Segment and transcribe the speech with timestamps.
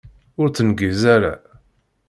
[0.41, 1.33] Ur ttengiz ara!